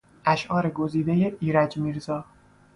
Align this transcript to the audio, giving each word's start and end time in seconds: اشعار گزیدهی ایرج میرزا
اشعار 0.25 0.69
گزیدهی 0.69 1.35
ایرج 1.39 1.77
میرزا 1.77 2.25